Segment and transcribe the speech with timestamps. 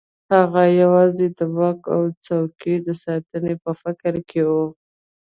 [0.33, 4.65] هغه یوازې د واک او څوکۍ د ساتنې په فکر کې وو.